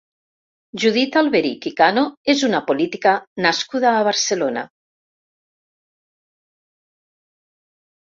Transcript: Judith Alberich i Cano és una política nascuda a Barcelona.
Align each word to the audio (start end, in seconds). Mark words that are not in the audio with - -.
Judith 0.83 1.17
Alberich 1.21 1.67
i 1.71 1.71
Cano 1.81 2.05
és 2.35 2.41
una 2.49 2.63
política 2.71 3.13
nascuda 3.47 3.93
a 3.93 4.03
Barcelona. 4.11 4.67